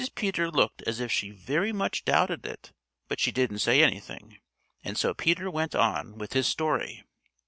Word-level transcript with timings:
Peter 0.15 0.49
looked 0.49 0.81
as 0.87 0.99
if 0.99 1.11
she 1.11 1.29
very 1.29 1.71
much 1.71 2.03
doubted 2.05 2.43
it, 2.43 2.71
but 3.07 3.19
she 3.19 3.31
didn't 3.31 3.59
say 3.59 3.83
anything, 3.83 4.39
and 4.83 4.97
so 4.97 5.13
Peter 5.13 5.47
went 5.47 5.75
on 5.75 6.17
with 6.17 6.33
his 6.33 6.47
story. 6.47 7.03